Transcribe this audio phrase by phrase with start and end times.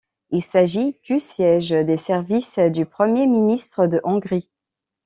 [0.31, 4.49] Il s'agit du siège des services du Premier ministre de Hongrie.